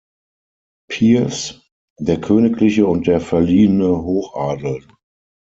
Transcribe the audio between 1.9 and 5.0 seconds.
der königliche und der verliehene Hochadel.